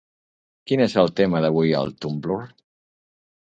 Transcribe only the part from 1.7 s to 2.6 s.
al Tumblr?